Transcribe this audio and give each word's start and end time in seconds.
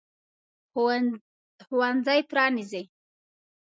ښوونځی 1.69 2.19
پرانیزي. 2.29 2.83